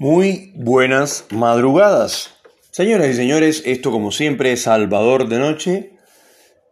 [0.00, 2.30] Muy buenas madrugadas.
[2.70, 5.98] Señoras y señores, esto como siempre es Salvador de Noche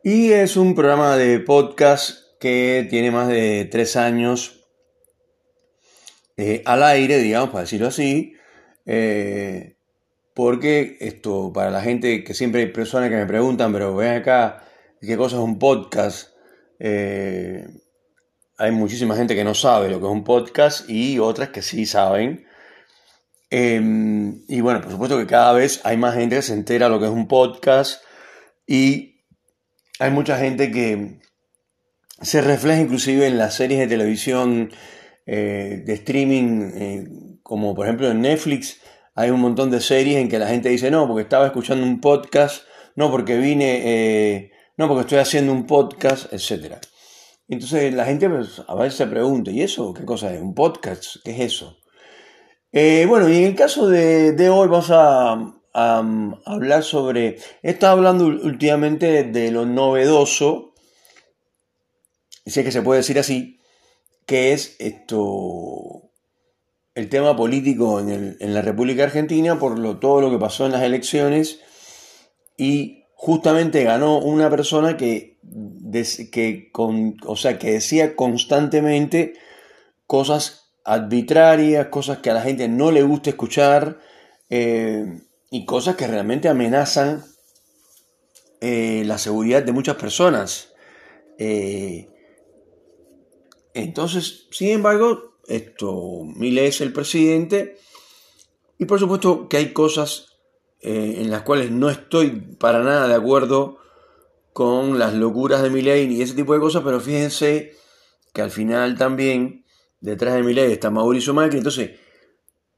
[0.04, 4.65] y es un programa de podcast que tiene más de tres años
[6.37, 8.35] eh, al aire, digamos, para decirlo así,
[8.85, 9.77] eh,
[10.33, 14.63] porque esto, para la gente que siempre hay personas que me preguntan, pero ven acá,
[15.01, 16.29] ¿qué cosa es un podcast?
[16.79, 17.66] Eh,
[18.56, 21.87] hay muchísima gente que no sabe lo que es un podcast y otras que sí
[21.87, 22.47] saben.
[23.51, 26.99] Em, y bueno, por supuesto que cada vez hay más gente que se entera lo
[26.99, 28.03] que es un podcast
[28.67, 29.25] y
[29.99, 31.21] hay mucha gente que
[32.21, 34.71] se refleja inclusive en las series de televisión
[35.27, 37.09] eh, de streaming, eh,
[37.43, 38.81] como por ejemplo en Netflix,
[39.15, 42.01] hay un montón de series en que la gente dice, no, porque estaba escuchando un
[42.01, 42.65] podcast,
[42.97, 46.77] no, porque vine, eh, no, porque estoy haciendo un podcast, etc.
[47.49, 50.41] Entonces la gente pues, a veces se pregunta, ¿y eso qué cosa es?
[50.41, 51.17] ¿Un podcast?
[51.25, 51.79] ¿Qué es eso?
[53.07, 59.24] Bueno, y en el caso de, hoy vamos a, hablar sobre, he estado hablando últimamente
[59.24, 60.74] de lo novedoso,
[62.45, 63.60] si es que se puede decir así,
[64.27, 66.10] que es esto,
[66.94, 70.82] el tema político en, la República Argentina por lo, todo lo que pasó en las
[70.82, 71.60] elecciones
[72.58, 75.38] y justamente ganó una persona que,
[76.30, 79.32] que, con, o sea, que decía constantemente
[80.06, 83.98] cosas arbitrarias, cosas que a la gente no le gusta escuchar
[84.48, 85.20] eh,
[85.50, 87.24] y cosas que realmente amenazan
[88.60, 90.72] eh, la seguridad de muchas personas.
[91.38, 92.08] Eh,
[93.74, 97.78] entonces, sin embargo, esto, Milei es el presidente
[98.78, 100.32] y por supuesto que hay cosas
[100.82, 103.78] en las cuales no estoy para nada de acuerdo
[104.52, 107.74] con las locuras de Milei y ese tipo de cosas, pero fíjense
[108.32, 109.66] que al final también
[110.00, 111.92] detrás de Milei está Mauricio Macri, entonces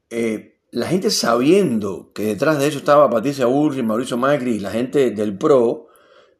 [0.09, 4.71] eh, la gente sabiendo que detrás de eso estaba Patricia Burri, Mauricio Macri y la
[4.71, 5.87] gente del PRO,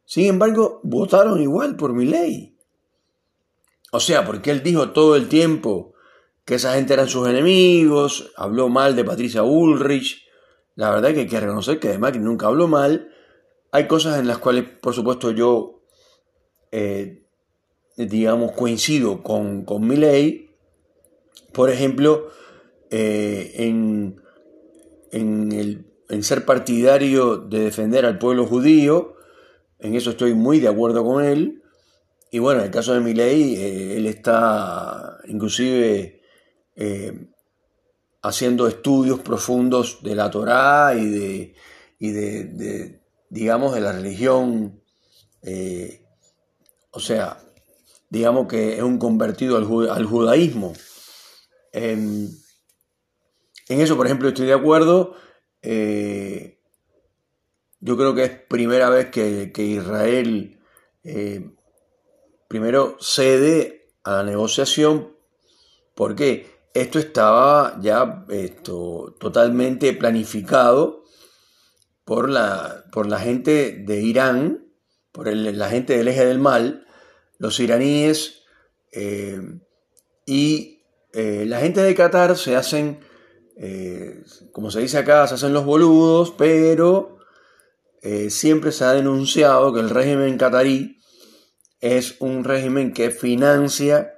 [0.04, 2.56] sin embargo votaron igual por Milei.
[3.92, 5.94] O sea, porque él dijo todo el tiempo
[6.44, 10.26] que esa gente eran sus enemigos, habló mal de Patricia Ulrich.
[10.76, 13.12] La verdad que hay que reconocer que de Macri nunca habló mal.
[13.72, 15.82] Hay cosas en las cuales, por supuesto, yo,
[16.70, 17.24] eh,
[17.96, 20.49] digamos, coincido con, con Milley.
[21.52, 22.28] Por ejemplo,
[22.90, 24.20] eh, en,
[25.12, 29.14] en, ser partidario de defender al pueblo judío,
[29.78, 31.62] en eso estoy muy de acuerdo con él.
[32.32, 36.20] Y bueno, en el caso de Milley, eh, él está inclusive
[36.76, 37.28] eh,
[38.22, 41.54] haciendo estudios profundos de la Torá y de,
[41.98, 44.82] y de, digamos, de la religión.
[46.92, 47.38] o sea,
[48.10, 50.72] digamos que es un convertido al judaísmo.
[51.72, 52.30] En,
[53.68, 55.14] eso, por ejemplo, estoy de acuerdo.
[55.62, 56.58] Eh,
[57.80, 60.60] yo creo que es primera vez que, Israel
[61.02, 61.50] eh,
[62.48, 65.16] primero cede a la negociación
[65.94, 71.04] porque esto estaba ya esto, totalmente planificado
[72.04, 74.72] por la, por la gente de Irán,
[75.12, 76.86] por la gente del eje del mal,
[77.38, 78.44] los iraníes
[78.92, 79.40] eh,
[80.26, 80.79] y
[81.12, 83.00] eh, la gente de Qatar se hacen,
[83.56, 84.22] eh,
[84.52, 87.18] como se dice acá, se hacen los boludos, pero
[88.02, 90.98] eh, siempre se ha denunciado que el régimen qatarí
[91.80, 94.14] es un régimen que financia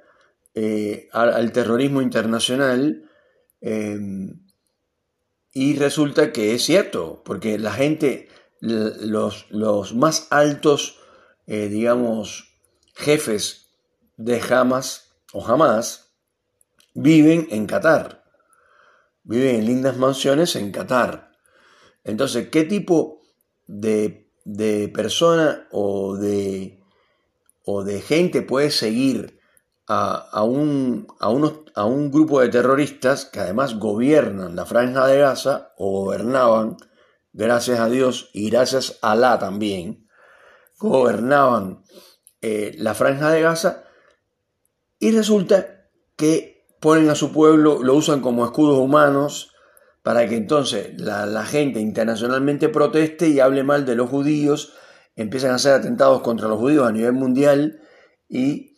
[1.13, 3.09] al, terrorismo internacional
[5.51, 8.27] y resulta que es cierto, porque la gente,
[8.59, 10.99] los, los más altos,
[11.47, 12.59] digamos,
[12.93, 13.71] jefes
[14.17, 16.02] de Hamas o Hamas,
[16.93, 18.23] viven en Qatar.
[19.23, 21.31] Viven en lindas mansiones en Qatar.
[22.03, 23.21] Entonces, ¿qué tipo
[23.67, 24.27] de,
[24.93, 26.81] persona o de,
[27.63, 29.39] o de gente puede seguir
[29.87, 31.27] a, un, a,
[31.75, 36.77] a un grupo de terroristas que además gobiernan la franja de Gaza o gobernaban,
[37.33, 40.07] gracias a Dios y gracias a Alá también,
[40.77, 41.83] gobernaban
[42.41, 43.83] eh, la franja de Gaza
[44.99, 46.52] y resulta que
[46.83, 49.53] ponen a su pueblo, lo usan como escudos humanos
[50.01, 54.73] para que entonces la, gente internacionalmente proteste y hable mal de los judíos,
[55.15, 57.79] empiezan a hacer atentados contra los judíos a nivel mundial
[58.27, 58.75] y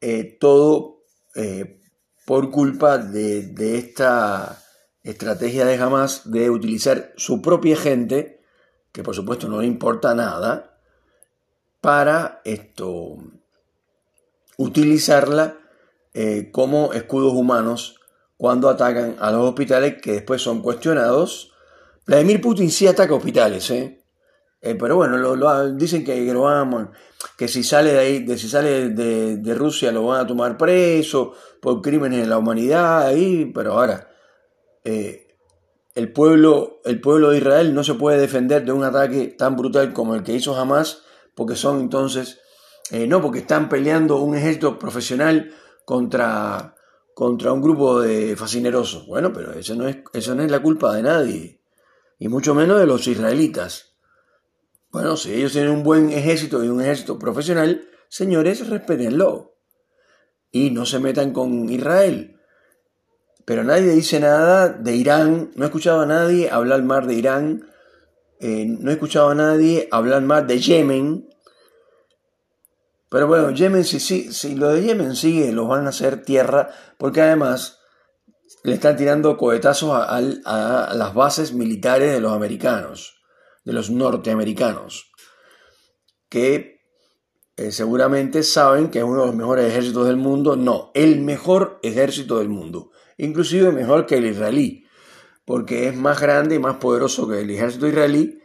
[0.00, 1.04] eh, todo
[1.36, 1.78] eh,
[2.24, 4.60] por culpa de, esta
[5.04, 8.42] estrategia de Hamas de utilizar su propia gente,
[8.90, 10.80] que por supuesto no le importa nada,
[11.80, 13.18] para esto
[14.56, 15.60] utilizarla
[16.18, 18.00] eh, como escudos humanos
[18.38, 21.52] cuando atacan a los hospitales que después son cuestionados.
[22.06, 24.02] Vladimir Putin sí ataca hospitales, ¿eh?
[24.62, 26.90] eh pero bueno, dicen que, lo van,
[27.36, 31.34] que si sale de ahí, de, si sale de, Rusia lo van a tomar preso
[31.60, 34.08] por crímenes de la humanidad ahí, pero ahora
[34.84, 35.36] eh,
[35.94, 39.92] el pueblo, el pueblo de Israel no se puede defender de un ataque tan brutal
[39.92, 41.02] como el que hizo Hamas,
[41.34, 42.40] porque son entonces,
[42.90, 45.52] no porque están peleando un ejército profesional
[45.86, 46.74] contra
[47.14, 49.06] contra un grupo de fascinerosos.
[49.06, 51.62] Bueno, pero eso no, es, eso no es la culpa de nadie,
[52.18, 53.96] y mucho menos de los israelitas.
[54.90, 59.54] Bueno, si ellos tienen un buen ejército y un ejército profesional, señores, respetenlo.
[60.50, 62.38] Y no se metan con Israel.
[63.46, 65.52] Pero nadie dice nada de Irán.
[65.54, 67.66] No he escuchado a nadie hablar más de Irán.
[68.40, 71.28] Eh, no he escuchado a nadie hablar más de Yemen.
[73.16, 76.68] Pero bueno, Yemen, si, si, si lo de Yemen sigue, los van a hacer tierra,
[76.98, 77.78] porque además
[78.62, 83.22] le están tirando cohetazos a, las bases militares de los americanos,
[83.64, 85.12] de los norteamericanos,
[86.28, 86.82] que
[87.56, 91.80] eh, seguramente saben que es uno de los mejores ejércitos del mundo, no, el mejor
[91.82, 94.84] ejército del mundo, inclusive mejor que el israelí,
[95.46, 98.42] porque es más grande y más poderoso que el ejército israelí.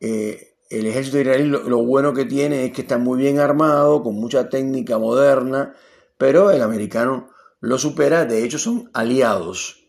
[0.00, 4.14] Eh, el ejército israelí lo, bueno que tiene es que está muy bien armado, con
[4.14, 5.74] mucha técnica moderna,
[6.18, 7.30] pero el americano
[7.60, 9.86] lo supera, de hecho son aliados.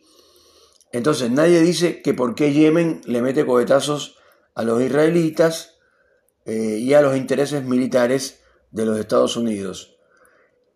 [0.92, 4.18] Entonces nadie dice que por qué Yemen le mete cohetazos
[4.56, 5.78] a los israelitas
[6.46, 8.42] eh, y a los intereses militares
[8.72, 9.98] de los Estados Unidos.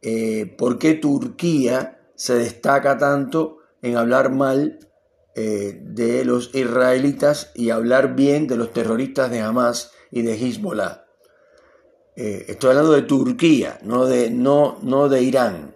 [0.02, 4.80] Eh, ¿Por qué Turquía se destaca tanto en hablar mal
[5.36, 11.06] eh, de los israelitas y hablar bien de los terroristas de Hamas y de Hezbollah.
[12.16, 15.76] Eh, estoy hablando de Turquía, no de, no, no de Irán.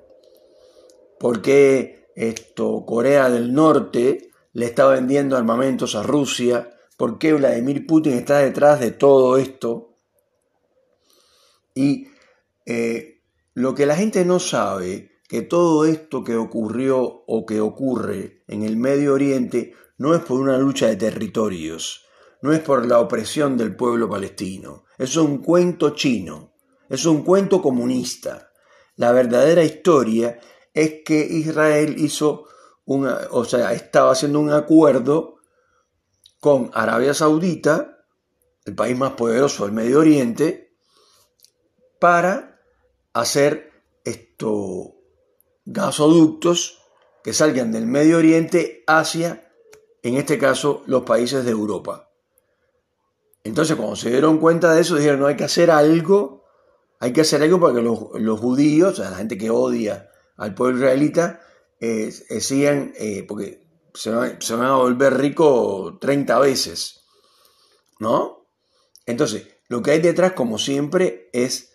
[1.19, 6.75] Porque esto, Corea del Norte le está vendiendo armamentos a Rusia?
[6.98, 10.00] ¿Por qué Vladimir Putin está detrás de todo esto?
[11.75, 12.07] Y
[12.65, 13.21] eh,
[13.54, 18.64] lo que la gente no sabe que todo esto que ocurrió o que ocurre en
[18.64, 22.06] el Medio Oriente no es por una lucha de territorios,
[22.42, 26.54] no es por la opresión del pueblo palestino, es un cuento chino,
[26.90, 28.52] es un cuento comunista.
[28.96, 30.40] La verdadera historia
[30.74, 32.46] es que Israel hizo
[32.86, 35.36] una, o sea, estaba haciendo un acuerdo
[36.40, 38.06] con Arabia Saudita,
[38.66, 40.76] el país más poderoso del Medio Oriente,
[42.00, 42.62] para
[43.14, 43.72] hacer
[44.04, 44.97] esto
[45.68, 46.80] gasoductos
[47.24, 49.52] que salgan del Medio Oriente hacia,
[50.02, 52.10] en este caso, los países de Europa.
[53.44, 56.46] Entonces, cuando se dieron cuenta de eso, dijeron, no hay que hacer algo,
[57.00, 60.56] hay que hacer algo para que los, judíos, o sea, la gente que odia al
[60.56, 61.42] pueblo israelita,
[61.81, 67.04] eh, eh, sigan, eh, porque se van, se van, a volver ricos 30 veces,
[68.00, 68.48] ¿no?
[69.06, 71.74] Entonces, lo que hay detrás, como siempre, es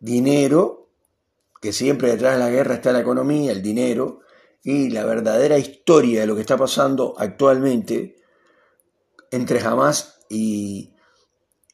[0.00, 0.87] dinero
[1.60, 4.20] que siempre detrás de la guerra está la economía, el dinero,
[4.62, 8.16] y la verdadera historia de lo que está pasando actualmente
[9.30, 10.94] entre Hamas y,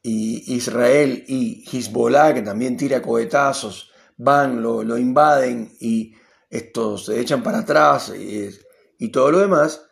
[0.02, 6.14] Israel y Hezbollah, que también tira cohetazos, van, lo, invaden y
[6.50, 9.86] estos se echan para atrás y, todo lo demás,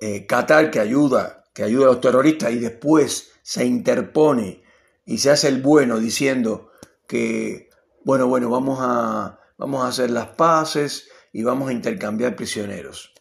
[0.00, 4.62] eh, Qatar que ayuda, que ayuda a los terroristas y después se interpone
[5.04, 6.70] y se hace el bueno diciendo
[7.06, 7.70] que
[8.04, 13.14] bueno, bueno, vamos a, vamos a hacer las paces y vamos a intercambiar prisioneros.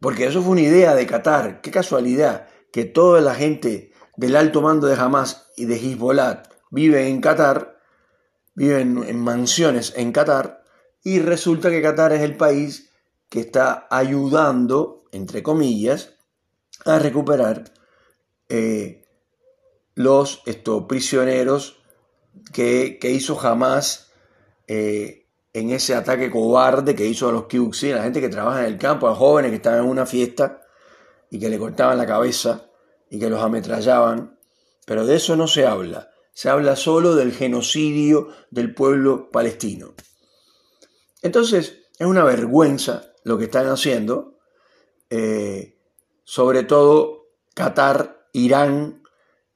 [0.00, 1.60] Porque eso fue una idea de Qatar.
[1.60, 7.08] Qué casualidad que toda la gente del alto mando de Hamas y de Hezbollah vive
[7.08, 7.78] en Qatar,
[8.54, 10.62] viven en mansiones en Qatar,
[11.02, 12.90] y resulta que Qatar es el país
[13.28, 16.14] que está ayudando, entre comillas,
[16.84, 17.72] a recuperar
[18.48, 19.06] eh,
[19.94, 20.42] los
[20.88, 21.81] prisioneros
[22.52, 24.12] que, hizo jamás
[24.66, 28.60] eh, en ese ataque cobarde que hizo a los Kyuxi, a la gente que trabaja
[28.60, 30.62] en el campo, a jóvenes que estaban en una fiesta
[31.30, 32.70] y que le cortaban la cabeza
[33.10, 34.38] y que los ametrallaban.
[34.86, 36.10] Pero de eso no se habla.
[36.32, 39.94] Se habla solo del genocidio del pueblo palestino.
[41.20, 44.38] Entonces, es una vergüenza lo que están haciendo,
[45.10, 45.78] eh,
[46.24, 49.02] sobre todo Qatar, Irán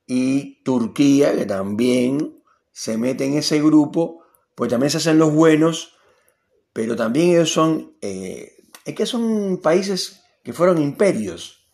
[0.07, 2.36] y Turquía, que también
[2.77, 4.23] se mete en ese grupo,
[4.55, 5.97] pues también se hacen los buenos,
[6.75, 8.53] pero también ellos son, eh,
[8.85, 11.71] es que son países que fueron imperios.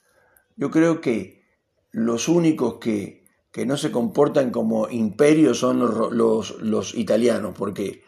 [0.55, 1.43] Yo creo que
[1.91, 8.05] los únicos que, que no se comportan como imperios son los, los, italianos, porque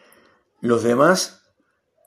[0.61, 1.41] los demás,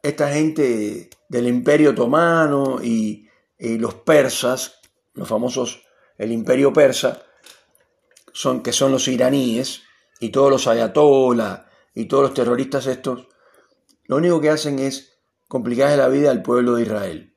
[0.02, 3.28] esta gente del imperio otomano y,
[3.58, 4.80] los persas,
[5.12, 5.82] los famosos,
[6.16, 7.24] el imperio persa,
[8.32, 9.82] son, que son los iraníes,
[10.20, 13.28] y todos los ayatollah y todos los terroristas estos,
[14.04, 17.34] lo único que hacen es complicarle la vida al pueblo de Israel.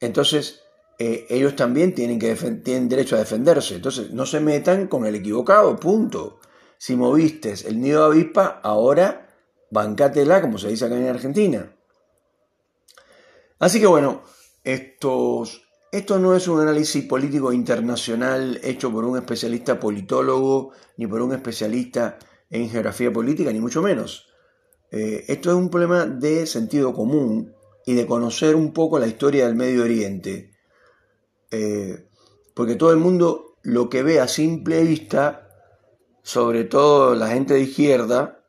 [0.00, 0.62] Entonces,
[0.98, 3.76] eh, ellos también tienen, que tienen derecho a defenderse.
[3.76, 6.40] Entonces, no se metan con el equivocado, punto.
[6.76, 9.28] Si moviste el nido de avispa, ahora
[9.70, 11.74] bancátela, como se dice acá en Argentina.
[13.58, 14.22] Así que bueno,
[14.64, 15.62] estos,
[15.92, 21.34] esto no es un análisis político internacional hecho por un especialista politólogo, ni por un
[21.34, 22.18] especialista
[22.48, 24.26] en geografía política, ni mucho menos.
[24.90, 29.44] Eh, esto es un problema de sentido común y de conocer un poco la historia
[29.44, 30.52] del Medio Oriente.
[31.50, 32.08] Eh,
[32.54, 35.50] porque todo el mundo lo que ve a simple vista,
[36.22, 38.46] sobre todo la gente de izquierda,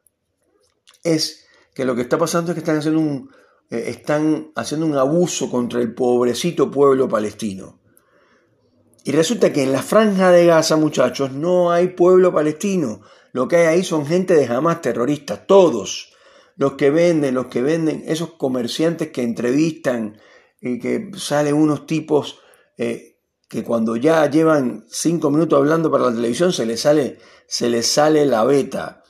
[1.04, 3.30] es que lo que está pasando es que están haciendo un,
[3.74, 7.80] eh, están haciendo un abuso contra el pobrecito pueblo palestino.
[9.04, 13.02] Y resulta que en la franja de Gaza, muchachos, no hay pueblo palestino.
[13.32, 16.14] Lo que hay ahí son gente de jamás terroristas, todos.
[16.56, 20.20] Los que venden, los que venden, esos comerciantes que entrevistan
[20.62, 22.40] y que salen unos tipos
[22.78, 23.18] eh,
[23.50, 27.88] que cuando ya llevan cinco minutos hablando para la televisión se les sale, se les
[27.88, 29.04] sale la beta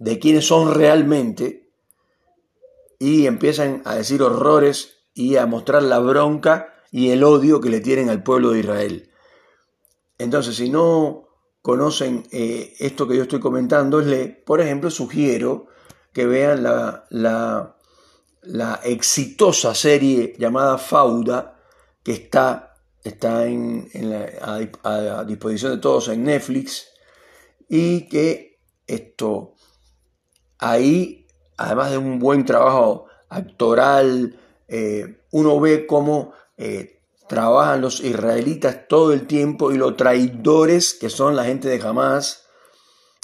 [0.00, 1.59] de quiénes son realmente
[3.00, 7.80] y empiezan a decir horrores y a mostrar la bronca y el odio que le
[7.80, 9.10] tienen al pueblo de Israel.
[10.18, 11.28] Entonces, si no
[11.62, 15.66] conocen eh, esto que yo estoy comentando, les, por ejemplo, sugiero
[16.12, 17.78] que vean la, la,
[18.42, 21.58] la exitosa serie llamada Fauda,
[22.02, 23.88] que está, está en,
[24.42, 26.86] a, disposición de todos en Netflix,
[27.66, 29.54] y que esto,
[30.58, 31.19] ahí
[31.60, 34.34] además de un buen trabajo actoral,
[34.66, 41.10] eh, uno ve cómo eh, trabajan los israelitas todo el tiempo y los traidores que
[41.10, 42.46] son la gente de Hamas.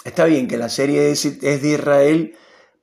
[0.05, 2.37] Está bien que la serie es, de Israel,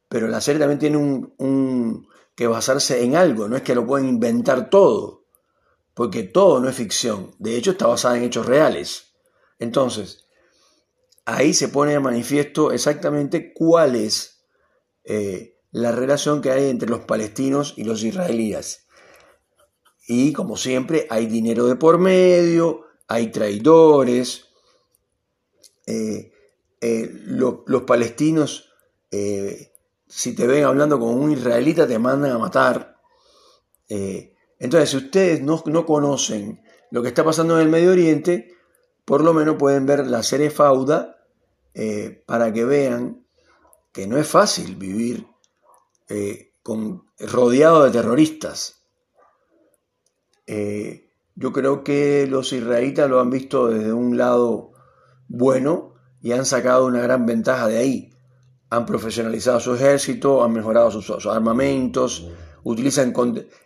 [0.10, 4.10] pero la serie también tiene un, que basarse en algo, no es que lo pueden
[4.10, 5.28] inventar todo,
[5.94, 9.14] porque todo no es ficción, de hecho está basada en hechos reales.
[9.60, 10.26] Entonces,
[11.26, 14.33] ahí se pone de manifiesto exactamente cuál es
[15.04, 18.88] eh, la relación que hay entre los palestinos y los israelíes.
[20.08, 24.50] Y como siempre hay dinero de por medio, hay traidores,
[25.88, 26.32] eh,
[26.80, 28.70] eh, los palestinos,
[30.08, 32.98] si te ven hablando con un israelita, te mandan a matar.
[33.88, 38.56] entonces, si ustedes no, no, conocen lo que está pasando en el Medio Oriente,
[39.06, 41.18] por lo menos pueden ver la serie Fauda
[42.26, 43.23] para que vean
[43.94, 45.28] que no es fácil vivir
[46.10, 46.52] eh,
[47.20, 48.82] rodeado de terroristas.
[50.48, 54.72] Eh, yo creo que los israelitas lo han visto desde un lado
[55.28, 58.14] bueno y han sacado una gran ventaja de ahí.
[58.70, 62.28] Han profesionalizado su ejército, han mejorado sus, armamentos,
[62.64, 63.14] utilizan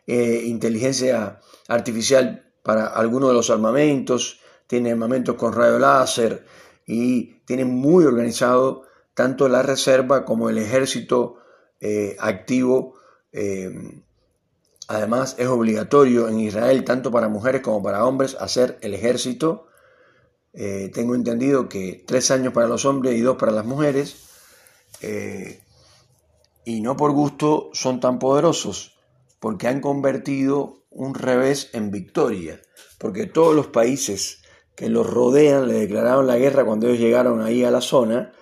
[0.06, 6.46] eh, inteligencia artificial para algunos de los armamentos, tienen armamentos con radio láser
[6.86, 8.87] y tienen muy organizado
[9.18, 11.38] tanto la reserva como el ejército
[11.80, 12.94] eh, activo.
[13.32, 13.72] Eh,
[14.88, 19.70] además, es obligatorio en Israel, tanto para mujeres como para hombres, hacer el ejército.
[20.54, 24.18] Eh, tengo entendido que tres años para los hombres y dos para las mujeres.
[26.64, 29.00] y no por gusto son tan poderosos,
[29.40, 32.62] porque han convertido un revés en victoria,
[33.00, 34.44] porque todos los países
[34.76, 38.34] que los rodean le declararon la guerra cuando ellos llegaron ahí a la zona,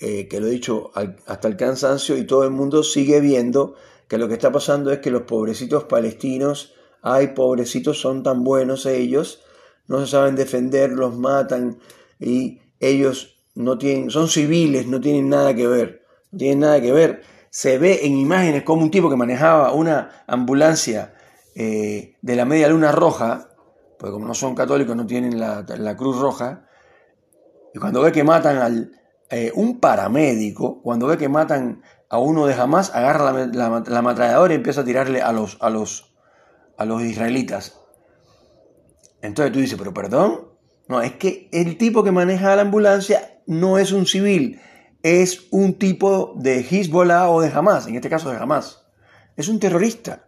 [0.00, 0.90] eh, que lo he dicho
[1.26, 3.74] hasta el cansancio, y todo el mundo sigue viendo
[4.08, 8.86] que lo que está pasando es que los pobrecitos palestinos, ay, pobrecitos, son tan buenos
[8.86, 9.42] ellos,
[9.86, 11.78] no se saben defender, los matan,
[12.18, 16.92] y ellos no tienen, son civiles, no tienen nada que ver, no tienen nada que
[16.92, 17.22] ver.
[17.50, 21.14] Se ve en imágenes como un tipo que manejaba una ambulancia
[21.54, 23.50] eh, de la media luna roja,
[23.98, 26.66] porque como no son católicos no tienen la, la cruz roja,
[27.72, 28.92] y cuando ve que matan al,
[29.30, 34.54] eh, un paramédico, cuando ve que matan a uno de Hamas, agarra la, la, y
[34.54, 36.14] empieza a tirarle a los, a los,
[36.76, 37.80] a los israelitas.
[39.22, 40.48] Entonces tú dices, pero perdón,
[40.86, 44.60] no, es que el tipo que maneja la ambulancia no es un civil,
[45.02, 48.86] es un tipo de Hezbollah o de Hamas, en este caso de Hamas.
[49.36, 50.26] Es un terrorista.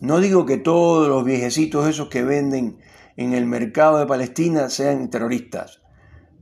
[0.00, 2.78] No digo que todos los viejecitos esos que venden
[3.16, 5.80] en el mercado de Palestina sean terroristas.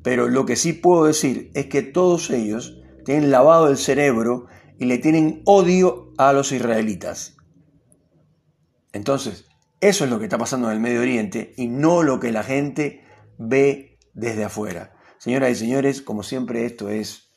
[0.03, 4.47] Pero lo que sí puedo decir es que todos ellos tienen lavado el cerebro
[4.79, 7.37] y le tienen odio a los israelitas.
[8.93, 9.47] Entonces,
[9.81, 12.43] eso es lo que está pasando en el Medio Oriente y no lo que la
[12.43, 13.05] gente
[13.39, 14.95] ve desde afuera.
[15.19, 17.33] Señoras y señores, como siempre, esto es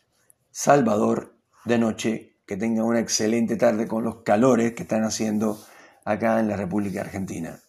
[0.51, 2.31] Salvador de noche.
[2.45, 5.60] Que tengan una excelente tarde con los calores que están haciendo
[6.03, 7.60] acá en la República Argentina.